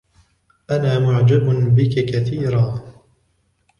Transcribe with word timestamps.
أنا 0.71 0.99
معجب 0.99 1.75
بك 1.75 2.05
كثيرًا. 2.05 2.81